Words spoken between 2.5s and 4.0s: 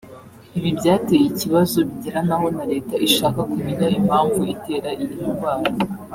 na Leta ishaka kumenya